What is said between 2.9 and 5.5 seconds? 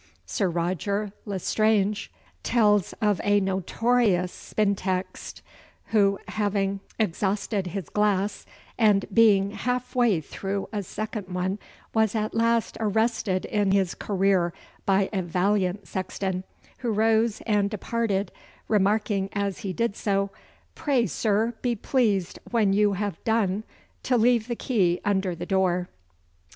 Part II. Fab. 262) tells of a notorious spin text